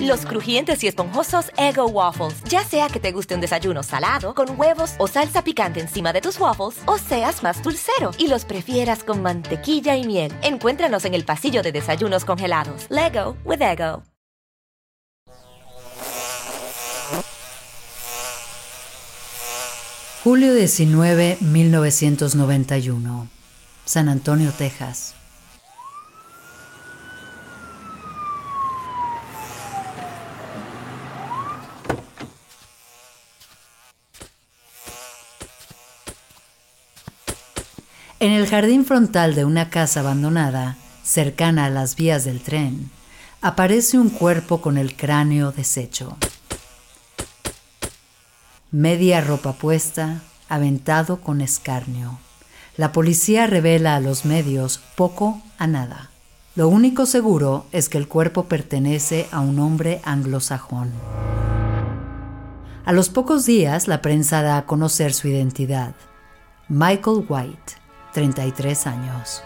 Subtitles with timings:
[0.00, 2.42] Los crujientes y esponjosos Ego Waffles.
[2.44, 6.20] Ya sea que te guste un desayuno salado, con huevos o salsa picante encima de
[6.20, 10.32] tus waffles, o seas más dulcero y los prefieras con mantequilla y miel.
[10.42, 12.86] Encuéntranos en el pasillo de desayunos congelados.
[12.88, 14.02] Lego with Ego.
[20.26, 23.28] Julio 19, 1991.
[23.84, 25.15] San Antonio, Texas.
[38.26, 42.90] En el jardín frontal de una casa abandonada, cercana a las vías del tren,
[43.40, 46.16] aparece un cuerpo con el cráneo deshecho.
[48.72, 52.18] Media ropa puesta, aventado con escarnio.
[52.76, 56.10] La policía revela a los medios poco a nada.
[56.56, 60.90] Lo único seguro es que el cuerpo pertenece a un hombre anglosajón.
[62.84, 65.94] A los pocos días la prensa da a conocer su identidad.
[66.68, 67.85] Michael White,
[68.16, 69.42] 33 años.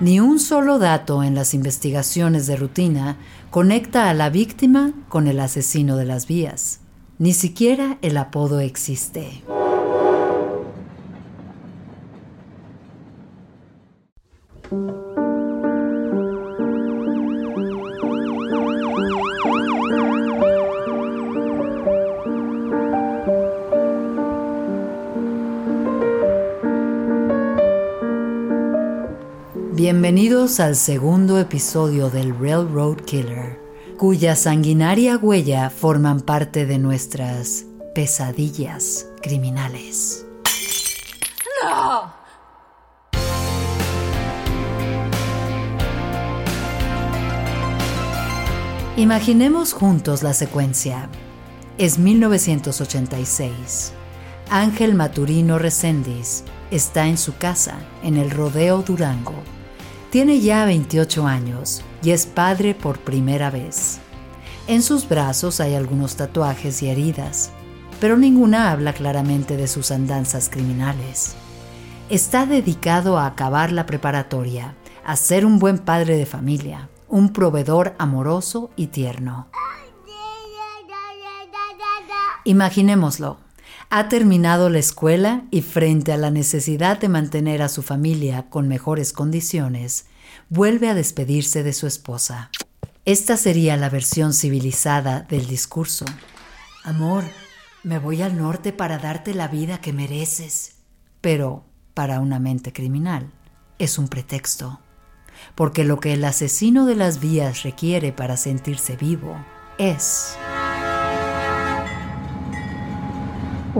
[0.00, 3.16] Ni un solo dato en las investigaciones de rutina
[3.50, 6.80] conecta a la víctima con el asesino de las vías.
[7.18, 9.44] Ni siquiera el apodo existe.
[30.16, 33.60] Bienvenidos al segundo episodio del Railroad Killer,
[33.98, 40.24] cuya sanguinaria huella forman parte de nuestras pesadillas criminales.
[41.62, 42.14] ¡No!
[48.96, 51.10] Imaginemos juntos la secuencia.
[51.76, 53.92] Es 1986.
[54.48, 59.55] Ángel Maturino Reséndiz está en su casa, en el Rodeo Durango.
[60.10, 63.98] Tiene ya 28 años y es padre por primera vez.
[64.68, 67.50] En sus brazos hay algunos tatuajes y heridas,
[68.00, 71.34] pero ninguna habla claramente de sus andanzas criminales.
[72.08, 74.74] Está dedicado a acabar la preparatoria,
[75.04, 79.48] a ser un buen padre de familia, un proveedor amoroso y tierno.
[82.44, 83.45] Imaginémoslo.
[83.88, 88.66] Ha terminado la escuela y frente a la necesidad de mantener a su familia con
[88.66, 90.06] mejores condiciones,
[90.48, 92.50] vuelve a despedirse de su esposa.
[93.04, 96.04] Esta sería la versión civilizada del discurso.
[96.82, 97.22] Amor,
[97.84, 100.78] me voy al norte para darte la vida que mereces.
[101.20, 101.64] Pero,
[101.94, 103.30] para una mente criminal,
[103.78, 104.80] es un pretexto.
[105.54, 109.36] Porque lo que el asesino de las vías requiere para sentirse vivo
[109.78, 110.36] es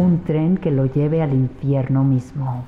[0.00, 2.64] un tren que lo lleve al infierno mismo.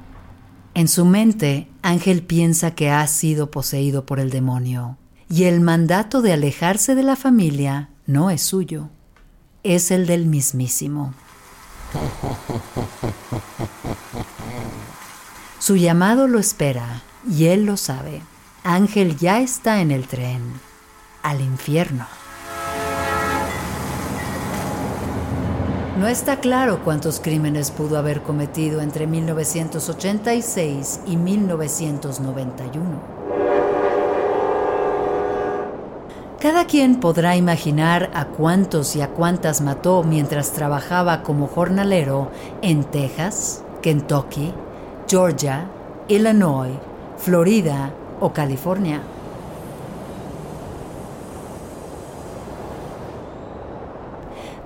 [0.75, 4.97] En su mente, Ángel piensa que ha sido poseído por el demonio,
[5.28, 8.88] y el mandato de alejarse de la familia no es suyo,
[9.62, 11.15] es el del mismísimo.
[15.59, 18.22] Su llamado lo espera, y él lo sabe.
[18.65, 20.43] Ángel ya está en el tren,
[21.23, 22.06] al infierno.
[25.99, 32.87] No está claro cuántos crímenes pudo haber cometido entre 1986 y 1991.
[36.39, 42.31] Cada quien podrá imaginar a cuántos y a cuántas mató mientras trabajaba como jornalero
[42.62, 44.55] en Texas, Kentucky,
[45.09, 45.67] Georgia,
[46.06, 46.77] Illinois,
[47.17, 47.91] Florida
[48.21, 49.03] o California.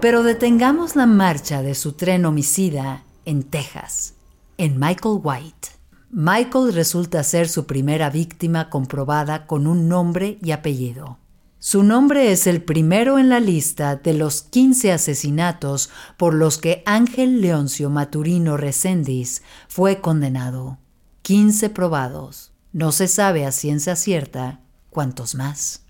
[0.03, 4.15] Pero detengamos la marcha de su tren homicida en Texas,
[4.59, 5.69] en Michael White.
[6.11, 11.19] Michael resulta ser su primera víctima comprobada con un nombre y apellido.
[11.61, 16.83] Su nombre es el primero en la lista de los 15 asesinatos por los que
[16.85, 20.79] Ángel Leoncio Maturino Recendis fue condenado.
[21.23, 22.51] 15 probados.
[22.73, 25.83] No se sabe a ciencia cierta cuántos más.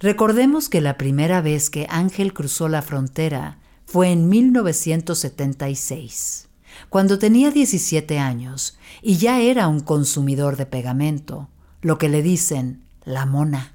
[0.00, 6.48] Recordemos que la primera vez que Ángel cruzó la frontera fue en 1976
[6.88, 11.48] cuando tenía 17 años y ya era un consumidor de pegamento,
[11.82, 13.74] lo que le dicen la mona.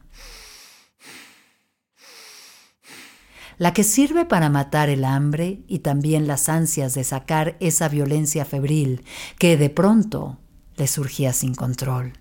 [3.58, 8.46] La que sirve para matar el hambre y también las ansias de sacar esa violencia
[8.46, 9.06] febril
[9.38, 10.40] que de pronto
[10.76, 12.14] le surgía sin control.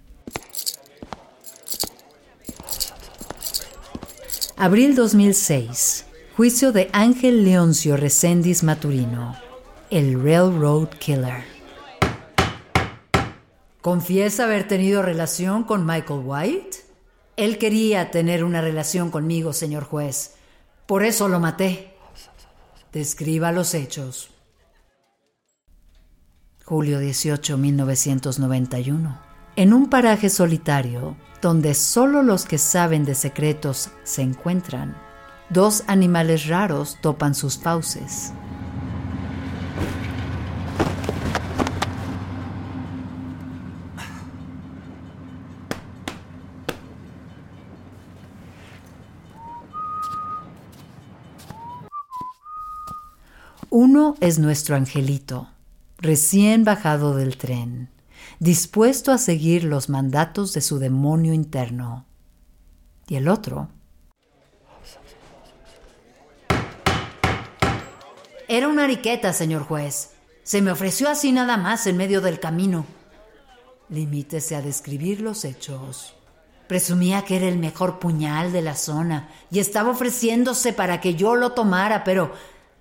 [4.65, 6.07] Abril 2006.
[6.37, 9.37] Juicio de Ángel Leoncio Recendis Maturino
[9.91, 11.43] el Railroad Killer.
[13.81, 16.77] ¿Confiesa haber tenido relación con Michael White?
[17.37, 20.37] Él quería tener una relación conmigo, señor juez.
[20.87, 21.95] Por eso lo maté.
[22.93, 24.31] Describa los hechos.
[26.65, 29.21] Julio 18, 1991.
[29.57, 34.97] En un paraje solitario, donde solo los que saben de secretos se encuentran,
[35.51, 38.33] dos animales raros topan sus fauces.
[53.69, 55.49] Uno es nuestro angelito,
[55.99, 57.89] recién bajado del tren,
[58.39, 62.07] dispuesto a seguir los mandatos de su demonio interno.
[63.09, 63.69] Y el otro
[68.53, 70.11] Era una ariqueta, señor juez.
[70.43, 72.85] Se me ofreció así nada más en medio del camino.
[73.89, 76.15] Limítese a describir los hechos.
[76.67, 81.35] Presumía que era el mejor puñal de la zona y estaba ofreciéndose para que yo
[81.35, 82.35] lo tomara, pero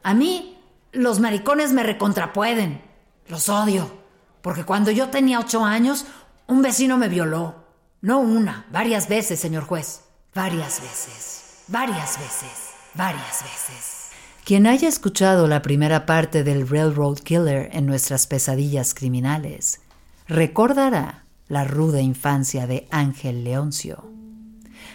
[0.04, 0.58] a mí
[0.92, 2.82] los maricones me recontrapueden.
[3.30, 4.01] Los odio.
[4.42, 6.06] Porque cuando yo tenía ocho años,
[6.48, 7.56] un vecino me violó.
[8.02, 10.02] No una, varias veces, señor juez.
[10.34, 11.64] Varias veces.
[11.68, 12.72] Varias veces.
[12.96, 14.10] Varias veces.
[14.44, 19.82] Quien haya escuchado la primera parte del Railroad Killer en nuestras pesadillas criminales,
[20.28, 24.10] recordará la ruda infancia de Ángel Leoncio.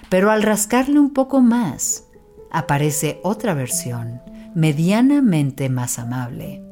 [0.09, 2.05] Pero al rascarle un poco más,
[2.51, 4.21] aparece otra versión
[4.55, 6.63] medianamente más amable.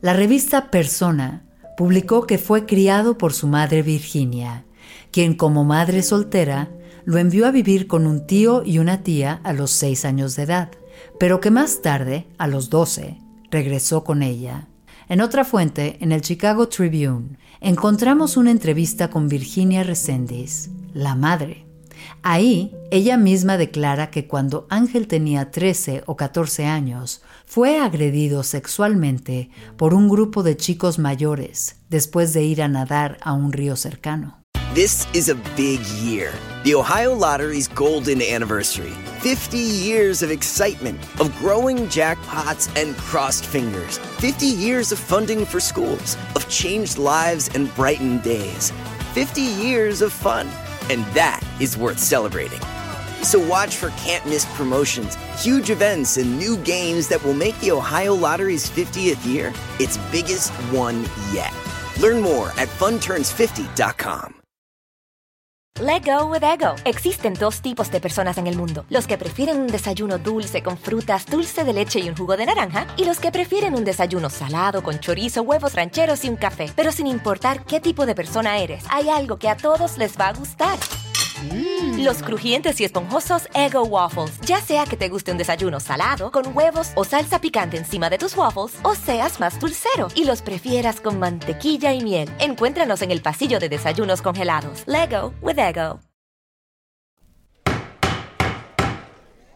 [0.00, 1.42] La revista Persona
[1.80, 4.66] publicó que fue criado por su madre Virginia,
[5.12, 6.68] quien como madre soltera
[7.06, 10.42] lo envió a vivir con un tío y una tía a los seis años de
[10.42, 10.72] edad,
[11.18, 13.16] pero que más tarde, a los doce,
[13.50, 14.68] regresó con ella.
[15.08, 21.64] En otra fuente, en el Chicago Tribune, encontramos una entrevista con Virginia Resendiz, la madre,
[22.22, 29.50] Ahí, ella misma declara que cuando Ángel tenía 13 o 14 años, fue agredido sexualmente
[29.76, 34.38] por un grupo de chicos mayores después de ir a nadar a un río cercano.
[34.72, 36.30] This is a big year.
[36.62, 38.92] The Ohio Lottery's golden anniversary.
[39.22, 43.98] 50 years of excitement, of growing jackpots and crossed fingers.
[44.20, 48.72] 50 years of funding for schools, of changed lives and brightened days.
[49.12, 50.46] 50 years of fun.
[50.88, 52.60] And that is worth celebrating.
[53.22, 57.70] So watch for can't miss promotions, huge events, and new games that will make the
[57.70, 61.52] Ohio Lottery's 50th year its biggest one yet.
[62.00, 64.34] Learn more at funturns50.com.
[65.78, 66.74] Let go with ego.
[66.84, 70.76] Existen dos tipos de personas en el mundo: los que prefieren un desayuno dulce con
[70.76, 74.28] frutas, dulce de leche y un jugo de naranja, y los que prefieren un desayuno
[74.30, 76.70] salado con chorizo, huevos rancheros y un café.
[76.74, 80.28] Pero sin importar qué tipo de persona eres, hay algo que a todos les va
[80.28, 80.78] a gustar.
[81.80, 82.04] Mm.
[82.04, 84.40] Los crujientes y esponjosos Ego Waffles.
[84.46, 88.18] Ya sea que te guste un desayuno salado, con huevos o salsa picante encima de
[88.18, 92.30] tus waffles, o seas más dulcero y los prefieras con mantequilla y miel.
[92.38, 94.84] Encuéntranos en el pasillo de desayunos congelados.
[94.86, 96.00] Lego with Ego.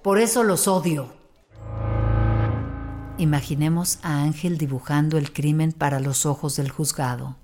[0.03, 1.15] Por eso los odio.
[3.17, 7.37] Imaginemos a Ángel dibujando el crimen para los ojos del juzgado.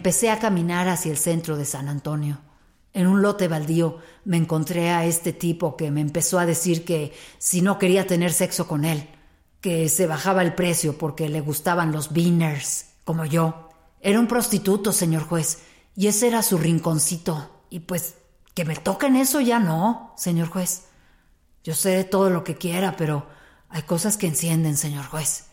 [0.00, 2.38] Empecé a caminar hacia el centro de San Antonio.
[2.94, 7.12] En un lote baldío me encontré a este tipo que me empezó a decir que
[7.36, 9.10] si no quería tener sexo con él,
[9.60, 13.68] que se bajaba el precio porque le gustaban los beaners, como yo.
[14.00, 15.64] Era un prostituto, señor juez,
[15.94, 17.50] y ese era su rinconcito.
[17.68, 18.14] y pues
[18.54, 20.84] que me toquen eso ya no, señor juez.
[21.62, 23.26] Yo sé todo lo que quiera, pero
[23.68, 25.44] hay cosas que encienden, señor juez.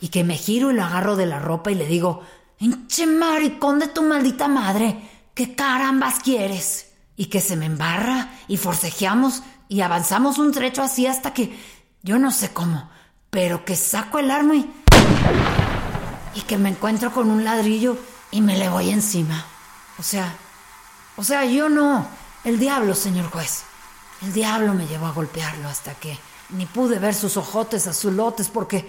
[0.00, 2.22] Y que me giro y lo agarro de la ropa y le digo,
[2.62, 5.10] ¡Enche maricón de tu maldita madre!
[5.34, 6.92] ¿Qué carambas quieres?
[7.16, 11.58] Y que se me embarra y forcejeamos y avanzamos un trecho así hasta que
[12.04, 12.88] yo no sé cómo,
[13.30, 14.72] pero que saco el arma y.
[16.36, 17.98] y que me encuentro con un ladrillo
[18.30, 19.44] y me le voy encima.
[19.98, 20.32] O sea,
[21.16, 22.06] o sea, yo no.
[22.44, 23.64] El diablo, señor juez.
[24.22, 26.16] El diablo me llevó a golpearlo hasta que
[26.50, 28.88] ni pude ver sus ojotes azulotes porque.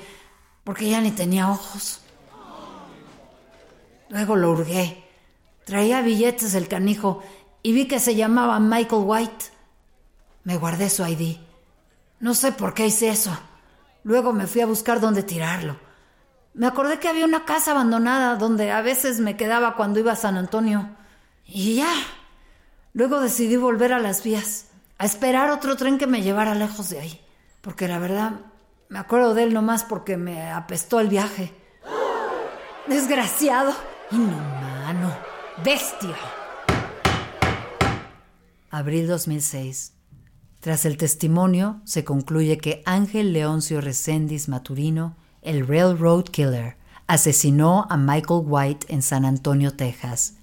[0.63, 2.02] porque ya ni tenía ojos.
[4.13, 5.03] Luego lo hurgué.
[5.65, 7.23] Traía billetes el canijo
[7.63, 9.45] y vi que se llamaba Michael White.
[10.43, 11.37] Me guardé su ID.
[12.19, 13.35] No sé por qué hice eso.
[14.03, 15.77] Luego me fui a buscar dónde tirarlo.
[16.53, 20.15] Me acordé que había una casa abandonada donde a veces me quedaba cuando iba a
[20.15, 20.91] San Antonio.
[21.47, 21.91] Y ya.
[22.93, 24.67] Luego decidí volver a las vías,
[24.99, 27.21] a esperar otro tren que me llevara lejos de ahí.
[27.61, 28.33] Porque la verdad,
[28.89, 31.51] me acuerdo de él nomás porque me apestó el viaje.
[32.85, 33.73] Desgraciado.
[34.13, 35.11] Inhumano.
[35.65, 36.15] Bestia.
[38.69, 39.93] Abril 2006.
[40.59, 46.75] Tras el testimonio, se concluye que Ángel Leoncio Reséndiz Maturino, el Railroad Killer,
[47.07, 50.35] asesinó a Michael White en San Antonio, Texas,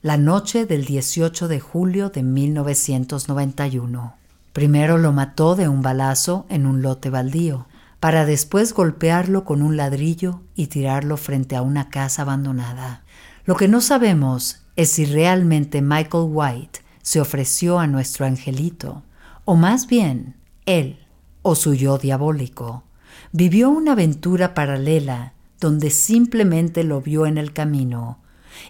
[0.00, 4.14] la noche del 18 de julio de 1991.
[4.54, 7.66] Primero lo mató de un balazo en un lote baldío,
[8.00, 13.04] para después golpearlo con un ladrillo y tirarlo frente a una casa abandonada.
[13.44, 19.02] Lo que no sabemos es si realmente Michael White se ofreció a nuestro angelito
[19.50, 20.36] o más bien,
[20.66, 20.98] él,
[21.40, 22.84] o su yo diabólico,
[23.32, 28.20] vivió una aventura paralela donde simplemente lo vio en el camino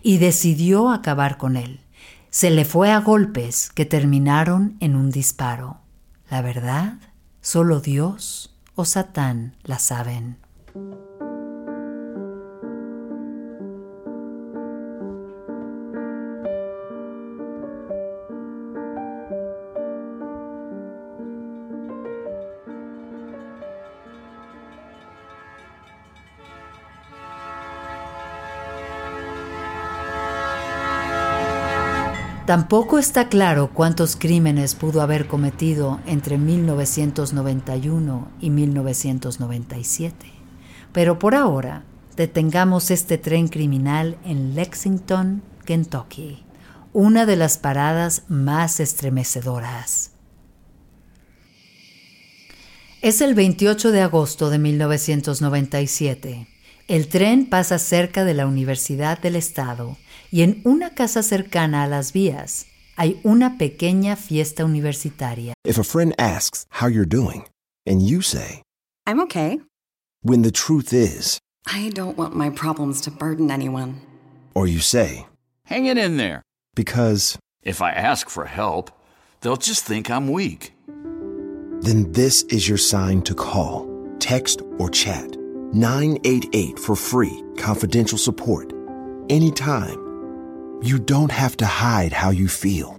[0.04, 1.80] y decidió acabar con él.
[2.30, 5.80] Se le fue a golpes que terminaron en un disparo.
[6.30, 6.98] La verdad,
[7.40, 10.38] solo Dios o Satán la saben.
[32.48, 40.32] Tampoco está claro cuántos crímenes pudo haber cometido entre 1991 y 1997,
[40.90, 41.84] pero por ahora
[42.16, 46.42] detengamos este tren criminal en Lexington, Kentucky,
[46.94, 50.12] una de las paradas más estremecedoras.
[53.02, 56.48] Es el 28 de agosto de 1997.
[56.88, 59.96] El tren pasa cerca de la Universidad del Estado
[60.30, 62.66] y en una casa cercana a las vías
[62.96, 65.52] hay una pequeña fiesta universitaria.
[65.64, 67.44] If a friend asks how you're doing
[67.86, 68.62] and you say,
[69.06, 69.60] I'm okay.
[70.22, 74.00] when the truth is, I don't want my problems to burden anyone.
[74.54, 75.26] or you say,
[75.64, 76.42] Hang it in there.
[76.74, 78.90] because, If I ask for help,
[79.42, 80.72] they'll just think I'm weak.
[81.82, 83.86] then this is your sign to call,
[84.18, 85.36] text, or chat
[85.72, 88.72] 988 for free, confidential support.
[89.28, 89.98] Anytime.
[90.80, 92.96] You don't have to hide how you feel.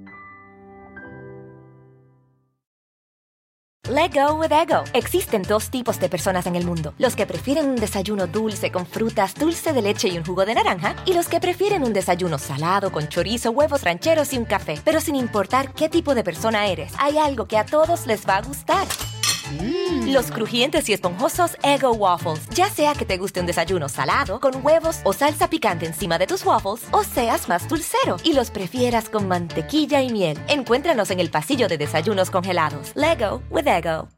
[3.89, 4.83] Let go with ego.
[4.93, 8.85] Existen dos tipos de personas en el mundo: los que prefieren un desayuno dulce con
[8.85, 12.37] frutas, dulce de leche y un jugo de naranja, y los que prefieren un desayuno
[12.37, 14.79] salado con chorizo, huevos rancheros y un café.
[14.85, 18.37] Pero sin importar qué tipo de persona eres, hay algo que a todos les va
[18.37, 18.85] a gustar.
[20.09, 22.49] Los crujientes y esponjosos Ego Waffles.
[22.55, 26.25] Ya sea que te guste un desayuno salado, con huevos o salsa picante encima de
[26.25, 30.39] tus waffles, o seas más dulcero y los prefieras con mantequilla y miel.
[30.47, 32.91] Encuéntranos en el pasillo de desayunos congelados.
[32.95, 34.09] Lego with Ego.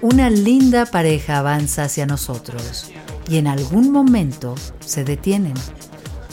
[0.00, 2.90] Una linda pareja avanza hacia nosotros
[3.28, 5.54] y en algún momento se detienen.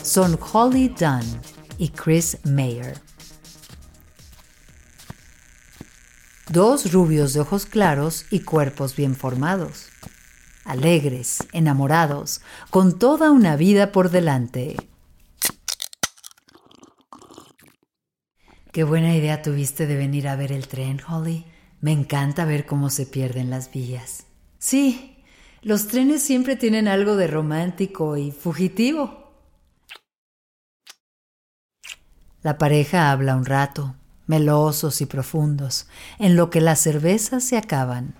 [0.02, 1.53] Son Holly Dunn
[1.84, 3.02] y Chris Mayer.
[6.50, 9.90] Dos rubios de ojos claros y cuerpos bien formados.
[10.64, 14.78] Alegres, enamorados, con toda una vida por delante.
[18.72, 21.46] Qué buena idea tuviste de venir a ver el tren, Holly.
[21.82, 24.24] Me encanta ver cómo se pierden las vías.
[24.58, 25.18] Sí,
[25.62, 29.23] los trenes siempre tienen algo de romántico y fugitivo.
[32.44, 33.96] La pareja habla un rato,
[34.28, 35.88] melosos y profundos,
[36.20, 38.14] en lo que las cervezas se acaban.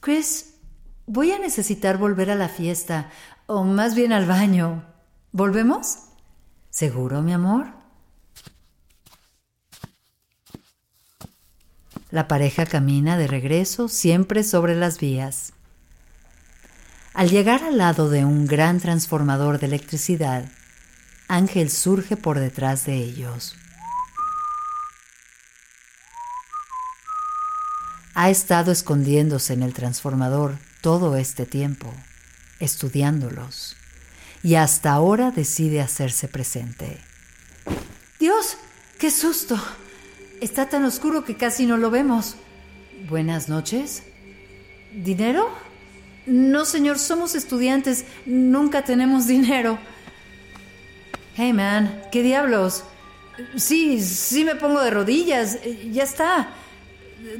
[0.00, 0.54] Chris,
[1.06, 3.10] Voy a necesitar volver a la fiesta,
[3.46, 4.84] o más bien al baño.
[5.32, 5.98] ¿Volvemos?
[6.70, 7.66] ¿Seguro, mi amor?
[12.10, 15.52] La pareja camina de regreso siempre sobre las vías.
[17.12, 20.46] Al llegar al lado de un gran transformador de electricidad,
[21.34, 23.56] Ángel surge por detrás de ellos.
[28.14, 31.92] Ha estado escondiéndose en el transformador todo este tiempo,
[32.60, 33.76] estudiándolos,
[34.44, 37.00] y hasta ahora decide hacerse presente.
[38.20, 38.56] Dios,
[39.00, 39.60] qué susto.
[40.40, 42.36] Está tan oscuro que casi no lo vemos.
[43.08, 44.04] Buenas noches.
[44.92, 45.48] ¿Dinero?
[46.26, 48.04] No, señor, somos estudiantes.
[48.24, 49.80] Nunca tenemos dinero.
[51.34, 52.84] Hey, man, ¿qué diablos?
[53.56, 55.58] Sí, sí me pongo de rodillas.
[55.90, 56.48] Ya está.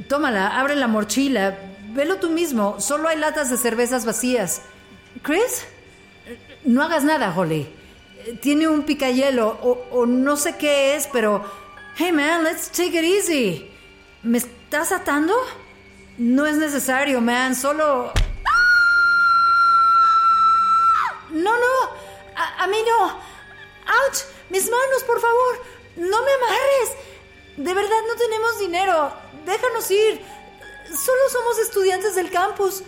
[0.07, 1.57] Tómala, abre la mochila.
[1.93, 2.79] Velo tú mismo.
[2.79, 4.61] Solo hay latas de cervezas vacías.
[5.21, 5.65] ¿Chris?
[6.63, 7.67] No hagas nada, Holly.
[8.41, 11.45] Tiene un picayelo o, o no sé qué es, pero
[11.97, 13.71] Hey man, let's take it easy.
[14.21, 15.33] ¿Me estás atando?
[16.17, 18.11] No es necesario, man, solo...
[21.29, 21.89] No, no,
[22.35, 23.17] a, mí no.
[23.87, 24.19] ¡Ouch!
[24.49, 25.61] Mis manos, por favor.
[25.97, 26.91] No me amarres.
[27.57, 29.13] De verdad no tenemos dinero.
[29.45, 30.21] Déjanos ir.
[30.87, 32.83] Solo somos estudiantes del campus.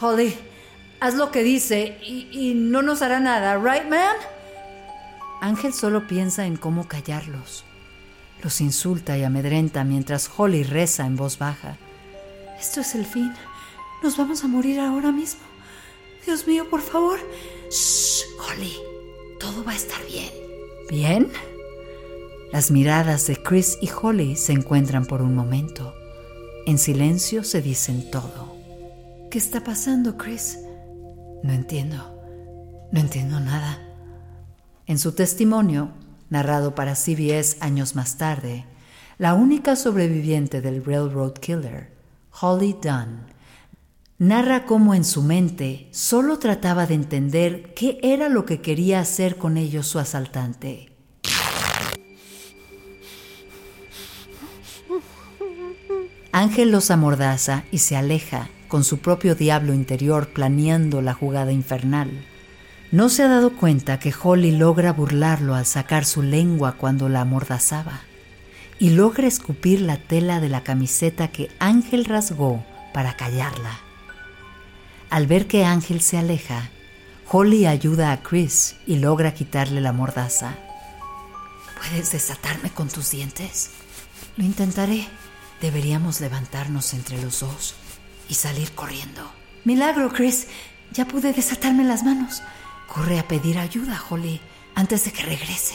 [0.00, 0.36] Holly,
[1.00, 4.16] haz lo que dice y, no nos hará nada, ¿right, man?
[5.40, 7.64] Ángel solo piensa en cómo callarlos.
[8.42, 11.76] Los insulta y amedrenta mientras Holly reza en voz baja.
[12.58, 13.32] Esto es el fin.
[14.02, 15.40] Nos vamos a morir ahora mismo.
[16.24, 17.18] Dios mío, por favor.
[17.70, 18.76] Shh, Holly.
[19.38, 20.41] Todo va a estar bien.
[20.92, 21.32] ¿Bien?
[22.52, 25.94] Las miradas de Chris y Holly se encuentran por un momento.
[26.66, 28.58] En silencio se dicen todo.
[29.30, 30.58] ¿Qué está pasando, Chris?
[31.42, 31.96] No entiendo.
[32.92, 33.78] No entiendo nada.
[34.86, 35.92] En su testimonio,
[36.28, 38.66] narrado para CBS años más tarde,
[39.16, 41.90] la única sobreviviente del Railroad Killer,
[42.38, 43.28] Holly Dunn,
[44.22, 49.36] narra cómo en su mente solo trataba de entender qué era lo que quería hacer
[49.36, 50.92] con ellos su asaltante.
[56.30, 62.24] Ángel los amordaza y se aleja, con su propio diablo interior planeando la jugada infernal.
[62.92, 67.22] No se ha dado cuenta que Holly logra burlarlo al sacar su lengua cuando la
[67.22, 68.02] amordazaba
[68.78, 73.91] y logra escupir la tela de la camiseta que Ángel rasgó para callarla.
[75.12, 76.70] Al ver que Ángel se aleja,
[77.28, 80.54] Holly ayuda a Chris y logra quitarle la mordaza.
[81.76, 83.72] ¿Puedes desatarme con tus dientes?
[84.38, 85.06] Lo intentaré.
[85.60, 87.74] Deberíamos levantarnos entre los dos
[88.30, 89.30] y salir corriendo.
[89.64, 90.46] Milagro, Chris.
[90.92, 92.42] Ya pude desatarme las manos.
[92.88, 94.40] Corre a pedir ayuda, Holly,
[94.74, 95.74] antes de que regrese.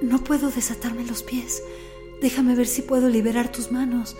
[0.00, 1.60] No puedo desatarme los pies.
[2.22, 4.16] Déjame ver si puedo liberar tus manos.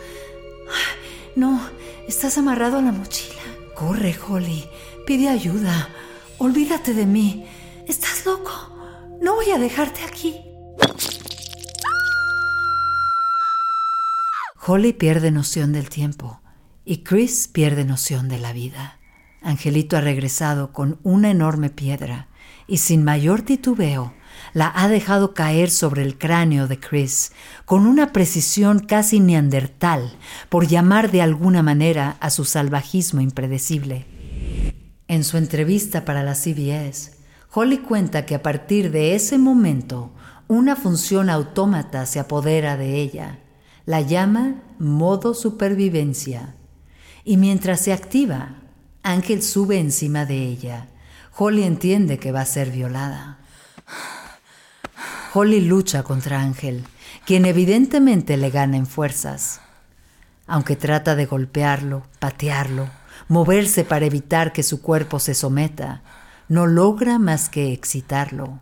[1.37, 1.61] No,
[2.09, 3.50] estás amarrado a la mochila.
[3.81, 4.69] Corre, Holly.
[5.07, 5.88] Pide ayuda.
[6.37, 7.47] Olvídate de mí.
[7.88, 8.53] ¿Estás loco?
[9.23, 10.37] No voy a dejarte aquí.
[14.66, 16.43] Holly pierde noción del tiempo
[16.85, 19.01] y Chris pierde noción de la vida.
[19.40, 22.29] Angelito ha regresado con una enorme piedra
[22.66, 24.12] y sin mayor titubeo
[24.53, 27.33] la ha dejado caer sobre el cráneo de Chris
[27.65, 30.13] con una precisión casi neandertal,
[30.49, 34.07] por llamar de alguna manera a su salvajismo impredecible.
[35.09, 37.13] En su entrevista para la CBS,
[37.53, 40.13] Holly cuenta que a partir de ese momento
[40.47, 43.39] una función autómata se apodera de ella.
[43.87, 46.55] La llama modo supervivencia.
[47.25, 48.57] Y mientras se activa,
[49.03, 50.89] Ángel sube encima de ella.
[51.37, 53.39] Holly entiende que va a ser violada.
[55.33, 56.85] Holly lucha contra Ángel,
[57.25, 59.61] quien evidentemente le gana en fuerzas.
[60.49, 62.88] Aunque trata de golpearlo, patearlo,
[63.29, 66.03] moverse para evitar que su cuerpo se someta,
[66.49, 68.59] no logra más que excitarlo.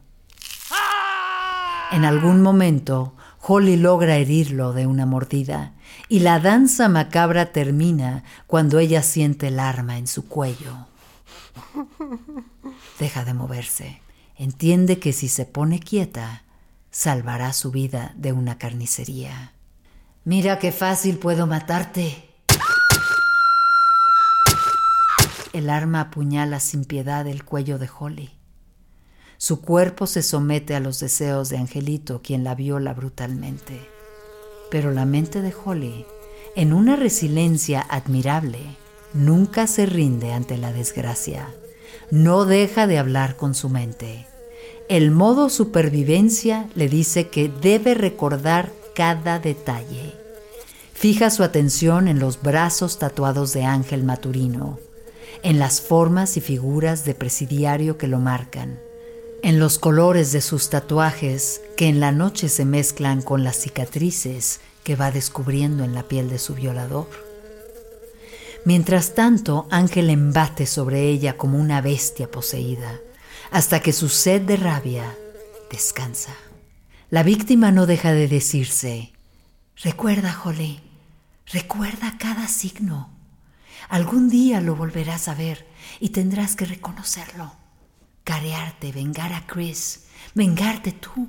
[1.91, 5.73] En algún momento, Holly logra herirlo de una mordida
[6.11, 10.87] y la danza macabra termina cuando ella siente el arma en su cuello.
[12.99, 14.03] Deja de moverse.
[14.37, 16.43] Entiende que si se pone quieta,
[16.99, 19.53] salvará su vida de una carnicería.
[20.25, 22.29] Mira qué fácil puedo matarte.
[25.53, 28.31] El arma apuñala sin piedad el cuello de Holly.
[29.37, 33.89] Su cuerpo se somete a los deseos de Angelito, quien la viola brutalmente.
[34.69, 36.05] Pero la mente de Holly,
[36.57, 38.59] en una resiliencia admirable,
[39.15, 41.49] nunca se rinde ante la desgracia.
[42.11, 44.27] No deja de hablar con su mente.
[44.89, 50.15] El modo supervivencia le dice que debe recordar cada detalle.
[50.95, 54.79] Fija su atención en los brazos tatuados de Ángel Maturino,
[55.43, 58.81] en las formas y figuras de presidiario que lo marcan,
[59.43, 64.61] en los colores de sus tatuajes que en la noche se mezclan con las cicatrices
[64.85, 67.09] que va descubriendo en la piel de su violador.
[68.65, 73.03] Mientras tanto, Ángel embate sobre ella como una bestia poseída,
[73.51, 75.17] hasta que su sed de rabia
[75.71, 76.35] descansa.
[77.11, 79.13] La víctima no deja de decirse,
[79.77, 80.81] recuerda, Holly,
[81.47, 83.11] recuerda cada signo.
[83.89, 85.67] Algún día lo volverás a ver
[86.01, 87.53] y tendrás que reconocerlo.
[88.25, 91.29] Carearte, vengar a Chris, vengarte tú.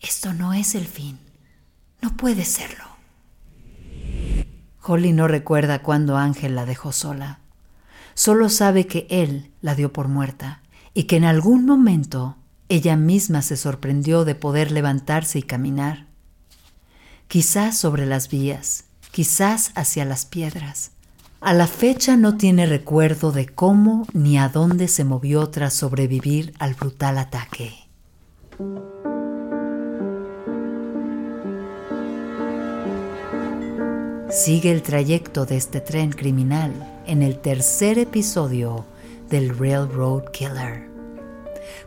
[0.00, 1.18] Esto no es el fin.
[2.00, 2.84] No puede serlo.
[4.80, 7.40] Holly no recuerda cuándo Ángel la dejó sola.
[8.12, 10.60] Solo sabe que él la dio por muerta
[10.94, 12.36] y que en algún momento
[12.68, 16.06] ella misma se sorprendió de poder levantarse y caminar.
[17.26, 20.92] Quizás sobre las vías, quizás hacia las piedras.
[21.40, 26.54] A la fecha no tiene recuerdo de cómo ni a dónde se movió tras sobrevivir
[26.58, 27.74] al brutal ataque.
[34.30, 36.72] Sigue el trayecto de este tren criminal
[37.06, 38.86] en el tercer episodio
[39.28, 40.90] del Railroad Killer,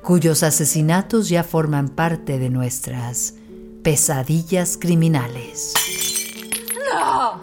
[0.04, 3.36] cuyos asesinatos ya forman parte de nuestras
[3.84, 5.74] pesadillas criminales.
[6.92, 7.42] ¡No!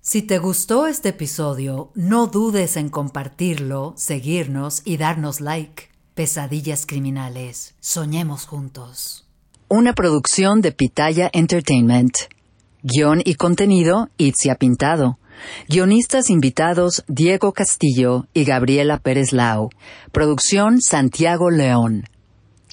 [0.00, 5.88] Si te gustó este episodio, no dudes en compartirlo, seguirnos y darnos like.
[6.14, 7.74] Pesadillas criminales.
[7.80, 9.26] Soñemos juntos.
[9.68, 12.14] Una producción de Pitaya Entertainment.
[12.82, 15.18] Guión y contenido, Itzia Pintado.
[15.68, 19.70] Guionistas invitados, Diego Castillo y Gabriela Pérez Lau.
[20.12, 22.04] Producción, Santiago León.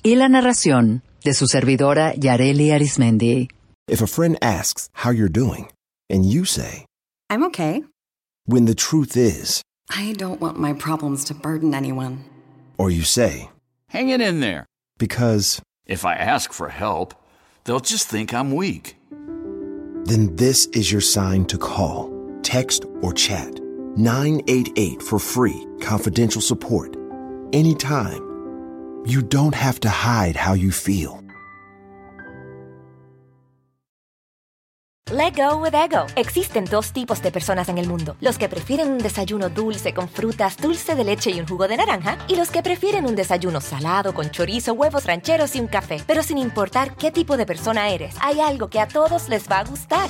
[0.03, 3.49] Y la narración, de su servidora Yareli Arismendi.
[3.87, 5.67] If a friend asks how you're doing,
[6.09, 6.85] and you say,
[7.29, 7.83] I'm okay.
[8.45, 12.23] when the truth is, I don't want my problems to burden anyone.
[12.77, 13.49] or you say,
[13.89, 14.65] Hang it in there.
[14.97, 17.13] because, If I ask for help,
[17.65, 18.95] they'll just think I'm weak.
[20.05, 22.09] then this is your sign to call,
[22.41, 23.59] text, or chat
[23.97, 26.95] 988 for free, confidential support.
[27.53, 28.29] Anytime.
[29.03, 31.19] You don't have to hide how you feel.
[35.11, 36.05] Let go with ego.
[36.15, 40.07] Existen dos tipos de personas en el mundo: los que prefieren un desayuno dulce con
[40.07, 43.59] frutas, dulce de leche y un jugo de naranja, y los que prefieren un desayuno
[43.59, 46.01] salado con chorizo, huevos rancheros y un café.
[46.07, 49.59] Pero sin importar qué tipo de persona eres, hay algo que a todos les va
[49.59, 50.09] a gustar.